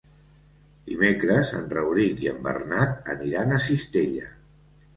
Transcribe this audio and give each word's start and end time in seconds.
Dimecres 0.91 1.51
en 1.59 1.67
Rauric 1.75 2.25
i 2.25 2.31
en 2.33 2.41
Bernat 2.49 3.15
aniran 3.17 3.53
a 3.53 3.63
Cistella. 3.69 4.35